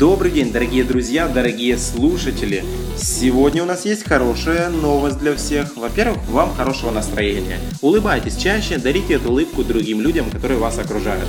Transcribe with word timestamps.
Добрый 0.00 0.30
день, 0.30 0.50
дорогие 0.50 0.82
друзья, 0.82 1.28
дорогие 1.28 1.76
слушатели! 1.76 2.64
Сегодня 2.96 3.62
у 3.62 3.66
нас 3.66 3.84
есть 3.84 4.02
хорошая 4.02 4.70
новость 4.70 5.18
для 5.18 5.36
всех. 5.36 5.76
Во-первых, 5.76 6.26
вам 6.30 6.54
хорошего 6.54 6.90
настроения. 6.90 7.58
Улыбайтесь 7.82 8.36
чаще, 8.36 8.78
дарите 8.78 9.16
эту 9.16 9.28
улыбку 9.28 9.62
другим 9.62 10.00
людям, 10.00 10.30
которые 10.30 10.58
вас 10.58 10.78
окружают. 10.78 11.28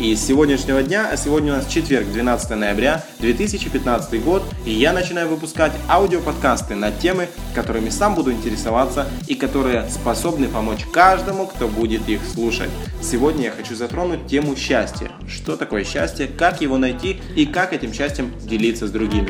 И 0.00 0.16
с 0.16 0.26
сегодняшнего 0.26 0.82
дня, 0.82 1.10
а 1.12 1.16
сегодня 1.18 1.52
у 1.52 1.56
нас 1.56 1.66
четверг, 1.66 2.10
12 2.10 2.56
ноября 2.56 3.04
2015 3.18 4.24
год, 4.24 4.42
и 4.64 4.72
я 4.72 4.94
начинаю 4.94 5.28
выпускать 5.28 5.72
аудиоподкасты 5.90 6.74
на 6.74 6.90
темы, 6.90 7.28
которыми 7.54 7.90
сам 7.90 8.14
буду 8.14 8.32
интересоваться 8.32 9.06
и 9.26 9.34
которые 9.34 9.90
способны 9.90 10.48
помочь 10.48 10.86
каждому, 10.90 11.46
кто 11.46 11.68
будет 11.68 12.08
их 12.08 12.22
слушать. 12.24 12.70
Сегодня 13.02 13.44
я 13.44 13.50
хочу 13.50 13.74
затронуть 13.74 14.26
тему 14.26 14.56
счастья. 14.56 15.10
Что 15.28 15.58
такое 15.58 15.84
счастье, 15.84 16.28
как 16.28 16.62
его 16.62 16.78
найти 16.78 17.20
и 17.36 17.44
как 17.44 17.74
этим 17.74 17.92
счастьем 17.92 18.32
делиться 18.40 18.86
с 18.86 18.90
другими. 18.90 19.26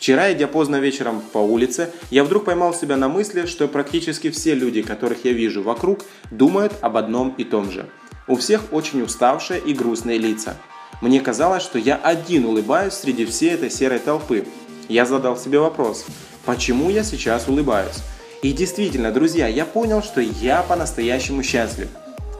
Вчера, 0.00 0.32
идя 0.32 0.46
поздно 0.46 0.76
вечером 0.76 1.20
по 1.20 1.36
улице, 1.36 1.90
я 2.10 2.24
вдруг 2.24 2.46
поймал 2.46 2.72
себя 2.72 2.96
на 2.96 3.08
мысли, 3.08 3.44
что 3.44 3.68
практически 3.68 4.30
все 4.30 4.54
люди, 4.54 4.80
которых 4.80 5.26
я 5.26 5.32
вижу 5.32 5.62
вокруг, 5.62 6.06
думают 6.30 6.72
об 6.80 6.96
одном 6.96 7.34
и 7.36 7.44
том 7.44 7.70
же. 7.70 7.84
У 8.26 8.36
всех 8.36 8.72
очень 8.72 9.02
уставшие 9.02 9.60
и 9.60 9.74
грустные 9.74 10.16
лица. 10.16 10.56
Мне 11.02 11.20
казалось, 11.20 11.62
что 11.62 11.78
я 11.78 11.96
один 11.96 12.46
улыбаюсь 12.46 12.94
среди 12.94 13.26
всей 13.26 13.50
этой 13.50 13.70
серой 13.70 13.98
толпы. 13.98 14.46
Я 14.88 15.04
задал 15.04 15.36
себе 15.36 15.58
вопрос, 15.58 16.06
почему 16.46 16.88
я 16.88 17.04
сейчас 17.04 17.46
улыбаюсь? 17.46 17.98
И 18.40 18.52
действительно, 18.52 19.12
друзья, 19.12 19.48
я 19.48 19.66
понял, 19.66 20.02
что 20.02 20.22
я 20.22 20.62
по-настоящему 20.62 21.42
счастлив. 21.42 21.88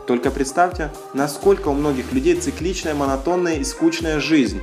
Только 0.06 0.30
представьте, 0.30 0.90
насколько 1.14 1.68
у 1.68 1.74
многих 1.74 2.12
людей 2.12 2.34
цикличная, 2.34 2.94
монотонная 2.94 3.56
и 3.56 3.64
скучная 3.64 4.20
жизнь. 4.20 4.60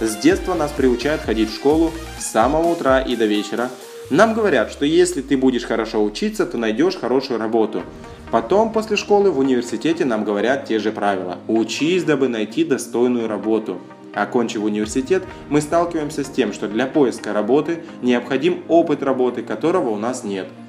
С 0.00 0.16
детства 0.16 0.54
нас 0.54 0.72
приучают 0.72 1.22
ходить 1.22 1.50
в 1.50 1.54
школу 1.54 1.92
с 2.18 2.26
самого 2.26 2.68
утра 2.68 3.00
и 3.00 3.16
до 3.16 3.26
вечера. 3.26 3.70
Нам 4.10 4.34
говорят, 4.34 4.72
что 4.72 4.84
если 4.84 5.22
ты 5.22 5.36
будешь 5.36 5.64
хорошо 5.64 6.02
учиться, 6.02 6.44
то 6.44 6.58
найдешь 6.58 6.96
хорошую 6.96 7.38
работу. 7.38 7.82
Потом, 8.30 8.72
после 8.72 8.96
школы, 8.96 9.30
в 9.30 9.38
университете 9.38 10.04
нам 10.04 10.24
говорят 10.24 10.66
те 10.66 10.78
же 10.78 10.92
правила. 10.92 11.38
Учись, 11.48 12.04
дабы 12.04 12.28
найти 12.28 12.64
достойную 12.64 13.28
работу. 13.28 13.80
Окончив 14.14 14.64
университет, 14.64 15.22
мы 15.48 15.60
сталкиваемся 15.60 16.24
с 16.24 16.28
тем, 16.28 16.52
что 16.52 16.66
для 16.66 16.86
поиска 16.86 17.32
работы 17.32 17.84
необходим 18.02 18.64
опыт 18.68 19.02
работы, 19.02 19.42
которого 19.42 19.90
у 19.90 19.96
нас 19.96 20.24
нет– 20.24 20.48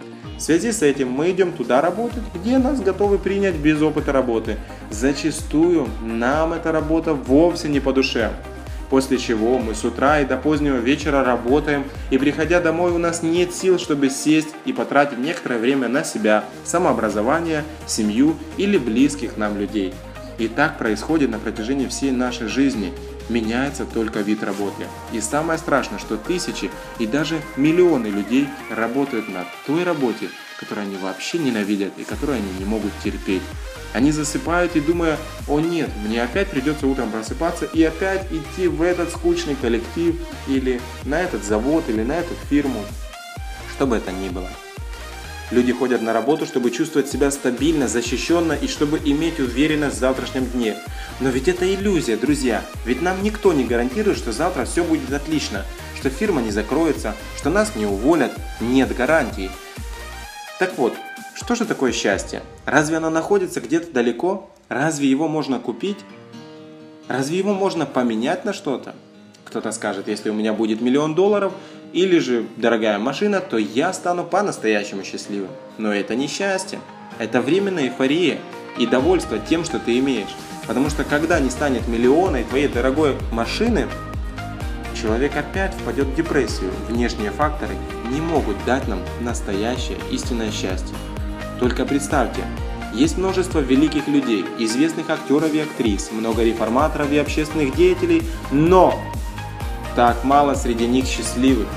в 0.42 0.44
связи 0.44 0.72
с 0.72 0.81
этим 0.81 1.11
мы 1.11 1.30
идем 1.30 1.52
туда 1.52 1.81
работать, 1.81 2.23
где 2.34 2.58
нас 2.58 2.81
готовы 2.81 3.20
принять 3.20 3.58
без 3.58 3.80
опыта 3.80 4.11
работы. 4.11 4.58
Зачастую 4.89 5.88
нам 6.02 6.53
эта 6.53 6.72
работа 6.72 7.14
вовсе 7.14 7.70
не 7.70 7.80
по 7.80 7.94
душе. 7.94 8.31
После 8.89 9.19
чего 9.19 9.59
мы 9.59 9.75
с 9.75 9.86
утра 9.86 10.19
и 10.19 10.25
до 10.25 10.38
позднего 10.38 10.78
вечера 10.78 11.23
работаем, 11.23 11.84
и 12.09 12.17
приходя 12.17 12.59
домой 12.59 12.92
у 12.92 12.97
нас 12.97 13.22
нет 13.22 13.53
сил, 13.53 13.78
чтобы 13.78 14.09
сесть 14.09 14.50
и 14.66 14.73
потратить 14.73 15.19
некоторое 15.19 15.59
время 15.59 15.88
на 15.88 16.03
себя, 16.03 16.44
самообразование, 16.64 17.64
семью 17.86 18.36
или 18.58 18.80
близких 18.80 19.38
нам 19.38 19.59
людей. 19.59 19.94
И 20.42 20.47
так 20.47 20.80
происходит 20.80 21.30
на 21.30 21.38
протяжении 21.38 21.86
всей 21.86 22.11
нашей 22.11 22.47
жизни– 22.47 22.92
меняется 23.30 23.86
только 23.86 24.20
вид 24.20 24.44
работы. 24.44 24.88
И 25.11 25.22
самое 25.22 25.58
страшное, 25.58 26.00
что 26.00 26.17
тысячи 26.17 26.70
и 26.97 27.06
даже 27.08 27.39
миллионы 27.56 28.08
людей 28.08 28.47
работают 28.69 29.30
на 29.30 29.45
той 29.67 29.84
работе, 29.84 30.30
которую 30.59 30.88
они 30.88 30.97
вообще 30.97 31.38
ненавидят 31.38 31.94
и 31.97 32.03
которую 32.03 32.38
они 32.38 32.52
не 32.59 32.66
могут 32.66 32.92
терпеть. 33.03 33.44
Они 33.94 34.12
засыпают 34.12 34.75
и 34.75 34.81
думая, 34.81 35.18
о 35.47 35.59
нет, 35.59 35.91
мне 36.06 36.24
опять 36.24 36.50
придется 36.50 36.88
утром 36.88 37.12
просыпаться 37.12 37.66
и 37.66 37.84
опять 37.84 38.25
идти 38.31 38.68
в 38.68 38.81
этот 38.81 39.12
скучный 39.12 39.56
коллектив 39.56 40.16
или 40.47 40.81
на 41.03 41.22
этот 41.22 41.44
завод 41.44 41.84
или 41.88 42.01
на 42.01 42.13
эту 42.13 42.34
фирму, 42.50 42.84
что 43.75 43.85
бы 43.85 43.97
это 43.97 44.12
ни 44.12 44.30
было. 44.30 44.50
Люди 45.51 45.73
ходят 45.73 46.01
на 46.01 46.13
работу, 46.13 46.45
чтобы 46.45 46.72
чувствовать 46.72 47.09
себя 47.09 47.29
стабильно, 47.29 47.89
защищенно 47.89 48.53
и 48.53 48.67
чтобы 48.67 49.00
иметь 49.03 49.39
уверенность 49.41 49.97
в 49.97 50.00
завтрашнем 50.00 50.45
дне. 50.45 50.78
Но 51.19 51.29
ведь 51.29 51.50
это 51.50 51.72
иллюзия, 51.72 52.16
друзья. 52.16 52.63
Ведь 52.85 53.01
нам 53.01 53.22
никто 53.22 53.51
не 53.51 53.66
гарантирует, 53.66 54.17
что 54.17 54.31
завтра 54.31 54.63
все 54.63 54.81
будет 54.81 55.12
отлично, 55.12 55.66
что 56.00 56.09
фирма 56.09 56.41
не 56.41 56.51
закроется, 56.51 57.16
что 57.38 57.50
нас 57.50 57.75
не 57.75 57.85
уволят. 57.85 58.31
Нет 58.62 58.95
гарантий. 58.95 59.51
Так 60.57 60.78
вот, 60.78 60.94
что 61.35 61.56
же 61.56 61.66
такое 61.66 61.91
счастье? 61.91 62.44
Разве 62.66 62.97
оно 62.97 63.09
находится 63.09 63.59
где-то 63.59 63.91
далеко? 63.91 64.50
Разве 64.69 65.09
его 65.09 65.28
можно 65.28 65.59
купить? 65.59 65.97
Разве 67.09 67.38
его 67.38 67.53
можно 67.53 67.85
поменять 67.85 68.45
на 68.45 68.53
что-то? 68.53 68.95
Кто-то 69.44 69.73
скажет, 69.73 70.07
если 70.07 70.29
у 70.29 70.33
меня 70.33 70.53
будет 70.53 70.79
миллион 70.79 71.13
долларов 71.13 71.51
или 71.94 72.19
же 72.19 72.46
дорогая 72.57 73.00
машина, 73.00 73.40
то 73.41 73.57
я 73.57 73.94
стану 73.94 74.24
по-настоящему 74.24 75.03
счастливым. 75.03 75.50
Но 75.78 75.94
это 75.94 76.16
не 76.16 76.28
счастье. 76.28 76.79
Это 77.19 77.41
временная 77.41 77.85
эйфория 77.85 78.40
и 78.78 78.85
довольство 78.85 79.40
тем, 79.40 79.63
что 79.66 79.79
ты 79.79 80.00
имеешь. 80.00 80.35
Потому 80.68 80.90
что 80.90 81.03
когда 81.03 81.40
не 81.40 81.50
станет 81.50 81.88
миллиона 81.88 82.38
и 82.38 82.44
твоей 82.44 82.68
дорогой 82.68 83.16
машины, 83.31 83.88
человек 85.00 85.35
опять 85.35 85.74
впадет 85.74 86.07
в 86.07 86.16
депрессию. 86.16 86.72
Внешние 86.88 87.31
факторы 87.31 87.74
не 88.12 88.22
могут 88.22 88.56
дать 88.66 88.88
нам 88.88 89.00
настоящее 89.19 89.97
истинное 90.12 90.51
счастье. 90.51 90.96
Только 91.59 91.85
представьте, 91.85 92.44
есть 92.94 93.18
множество 93.18 93.59
великих 93.59 94.07
людей, 94.07 94.46
известных 94.59 95.09
актеров 95.09 95.53
и 95.53 95.59
актрис, 95.59 96.12
много 96.12 96.44
реформаторов 96.44 97.12
и 97.12 97.18
общественных 97.18 97.75
деятелей, 97.75 98.22
но 98.51 99.00
так 99.96 100.24
мало 100.24 100.56
среди 100.56 100.88
них 100.88 101.06
счастливых. 101.06 101.68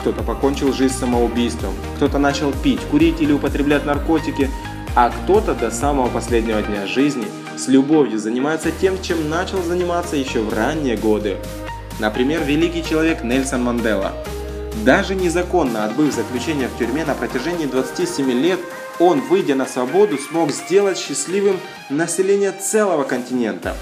Кто-то 0.00 0.22
покончил 0.22 0.72
жизнь 0.72 0.94
самоубийством, 0.94 1.74
кто-то 1.96 2.18
начал 2.18 2.52
пить, 2.52 2.80
курить 2.90 3.20
или 3.20 3.32
употреблять 3.32 3.84
наркотики, 3.84 4.50
а 4.94 5.10
кто-то 5.10 5.54
до 5.54 5.70
самого 5.70 6.08
последнего 6.08 6.62
дня 6.62 6.86
жизни 6.86 7.26
с 7.56 7.68
любовью 7.68 8.18
занимается 8.18 8.70
тем, 8.70 9.00
чем 9.02 9.28
начал 9.28 9.62
заниматься 9.62 10.16
еще 10.16 10.40
в 10.40 10.52
ранние 10.52 10.96
годы. 10.96 11.36
Например, 11.98 12.42
великий 12.42 12.84
человек 12.84 13.24
Нельсон 13.24 13.64
Мандела. 13.64 14.12
Даже 14.84 15.16
незаконно 15.16 15.84
отбыв 15.84 16.14
заключение 16.14 16.68
в 16.68 16.78
тюрьме 16.78 17.04
на 17.04 17.14
протяжении 17.14 17.66
27 17.66 18.30
лет, 18.30 18.60
он, 19.00 19.20
выйдя 19.20 19.56
на 19.56 19.66
свободу, 19.66 20.16
смог 20.18 20.52
сделать 20.52 20.96
счастливым 20.96 21.58
население 21.90 22.52
целого 22.52 23.02
континента. 23.02 23.76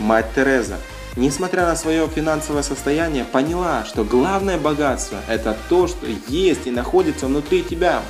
Мать 0.00 0.26
Тереза 0.34 0.76
несмотря 1.16 1.66
на 1.66 1.74
свое 1.74 2.06
финансовое 2.08 2.62
состояние, 2.62 3.24
поняла, 3.24 3.84
что 3.84 4.04
главное 4.04 4.58
богатство– 4.58 5.18
это 5.28 5.56
то, 5.68 5.88
что 5.88 6.06
есть 6.28 6.66
и 6.66 6.70
находится 6.70 7.26
внутри 7.26 7.62
тебя. 7.62 8.02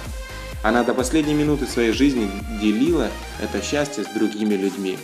Она 0.62 0.82
до 0.82 0.94
последней 0.94 1.34
минуты 1.34 1.66
своей 1.66 1.92
жизни 1.92 2.28
делила 2.60 3.08
это 3.40 3.62
счастье 3.62 4.04
с 4.04 4.08
другими 4.08 4.54
людьми. 4.54 4.98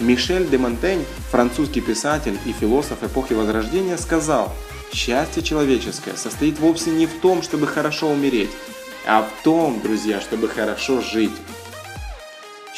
Мишель 0.00 0.48
де 0.48 0.58
Монтень, 0.58 1.04
французский 1.30 1.80
писатель 1.80 2.38
и 2.44 2.52
философ 2.52 3.02
эпохи 3.02 3.32
Возрождения, 3.32 3.96
сказал, 3.96 4.54
«Счастье 4.92 5.42
человеческое 5.42 6.14
состоит 6.16 6.60
вовсе 6.60 6.90
не 6.90 7.06
в 7.06 7.20
том, 7.20 7.42
чтобы 7.42 7.66
хорошо 7.66 8.08
умереть, 8.08 8.50
а 9.06 9.22
в 9.22 9.42
том, 9.42 9.80
друзья, 9.80 10.20
чтобы 10.20 10.48
хорошо 10.48 11.00
жить». 11.00 11.32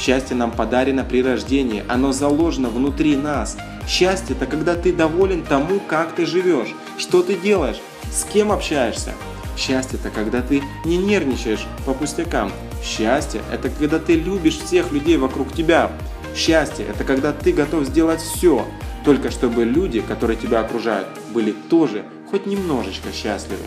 Счастье 0.01 0.35
нам 0.35 0.49
подарено 0.49 1.03
при 1.03 1.21
рождении, 1.21 1.83
оно 1.87 2.11
заложено 2.11 2.69
внутри 2.69 3.15
нас. 3.15 3.55
Счастье– 3.87 4.35
это 4.39 4.47
когда 4.47 4.73
ты 4.73 4.91
доволен 4.91 5.43
тому, 5.43 5.79
как 5.79 6.15
ты 6.15 6.25
живешь, 6.25 6.73
что 6.97 7.21
ты 7.21 7.35
делаешь, 7.35 7.79
с 8.11 8.23
кем 8.23 8.51
общаешься. 8.51 9.13
Счастье– 9.55 9.99
это 10.03 10.09
когда 10.09 10.41
ты 10.41 10.63
не 10.85 10.97
нервничаешь 10.97 11.67
по 11.85 11.93
пустякам. 11.93 12.51
Счастье– 12.83 13.43
это 13.53 13.69
когда 13.69 13.99
ты 13.99 14.15
любишь 14.15 14.57
всех 14.57 14.91
людей 14.91 15.17
вокруг 15.17 15.53
тебя. 15.53 15.91
Счастье– 16.35 16.83
это 16.89 17.03
когда 17.03 17.31
ты 17.31 17.51
готов 17.51 17.85
сделать 17.85 18.21
все, 18.21 18.65
только 19.05 19.29
чтобы 19.29 19.65
люди, 19.65 20.01
которые 20.01 20.35
тебя 20.35 20.61
окружают, 20.61 21.09
были 21.31 21.51
тоже 21.51 22.05
хоть 22.31 22.47
немножечко 22.47 23.09
счастливы. 23.13 23.65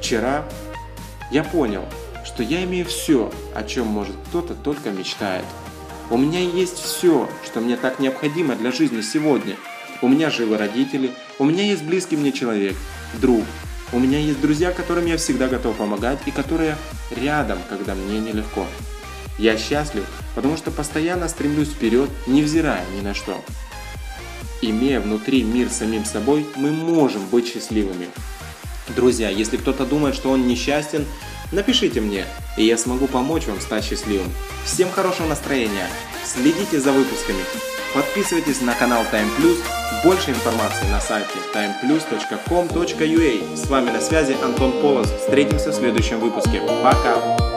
Вчера 0.00 0.42
я 1.30 1.44
понял, 1.44 1.84
что 2.24 2.42
я 2.42 2.64
имею 2.64 2.86
все, 2.86 3.32
о 3.54 3.62
чем 3.62 3.86
может 3.86 4.16
кто-то 4.28 4.54
только 4.54 4.90
мечтает. 4.90 5.44
У 6.10 6.16
меня 6.16 6.40
есть 6.40 6.78
все, 6.78 7.28
что 7.44 7.60
мне 7.60 7.76
так 7.76 7.98
необходимо 7.98 8.56
для 8.56 8.72
жизни 8.72 9.00
сегодня. 9.00 9.56
У 10.02 10.08
меня 10.08 10.30
живы 10.30 10.58
родители, 10.58 11.12
у 11.38 11.44
меня 11.44 11.62
есть 11.64 11.82
близкий 11.82 12.16
мне 12.16 12.32
человек, 12.32 12.76
друг. 13.20 13.44
У 13.92 13.98
меня 13.98 14.18
есть 14.18 14.40
друзья, 14.40 14.72
которым 14.72 15.06
я 15.06 15.16
всегда 15.16 15.48
готов 15.48 15.76
помогать 15.76 16.18
и 16.26 16.30
которые 16.30 16.76
рядом, 17.10 17.58
когда 17.68 17.94
мне 17.94 18.18
нелегко. 18.18 18.66
Я 19.38 19.56
счастлив, 19.56 20.04
потому 20.34 20.56
что 20.56 20.70
постоянно 20.70 21.28
стремлюсь 21.28 21.68
вперед, 21.68 22.08
невзирая 22.26 22.84
ни 22.96 23.00
на 23.00 23.14
что. 23.14 23.40
Имея 24.62 25.00
внутри 25.00 25.42
мир 25.42 25.68
самим 25.68 26.04
собой, 26.04 26.46
мы 26.56 26.70
можем 26.70 27.24
быть 27.26 27.52
счастливыми. 27.52 28.08
Друзья, 28.94 29.28
если 29.28 29.56
кто-то 29.56 29.86
думает, 29.86 30.14
что 30.14 30.30
он 30.30 30.46
несчастен, 30.46 31.06
Напишите 31.52 32.00
мне, 32.00 32.24
и 32.56 32.64
я 32.64 32.78
смогу 32.78 33.06
помочь 33.06 33.46
вам 33.46 33.60
стать 33.60 33.84
счастливым. 33.84 34.32
Всем 34.64 34.90
хорошего 34.90 35.26
настроения, 35.26 35.88
следите 36.24 36.80
за 36.80 36.92
выпусками, 36.92 37.44
подписывайтесь 37.94 38.60
на 38.60 38.74
канал 38.74 39.02
Time 39.12 39.28
Plus, 39.38 39.58
больше 40.02 40.30
информации 40.30 40.86
на 40.90 41.00
сайте 41.00 41.38
timeplus.com.ua. 41.54 43.56
С 43.56 43.66
вами 43.68 43.90
на 43.90 44.00
связи 44.00 44.36
Антон 44.42 44.72
Полос. 44.82 45.10
Встретимся 45.10 45.70
в 45.70 45.74
следующем 45.74 46.20
выпуске. 46.20 46.60
Пока! 46.82 47.53